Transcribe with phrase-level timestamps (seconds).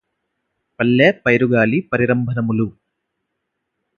[0.79, 2.67] పల్లె పైరుగాలి పరిరంభణమ్ములు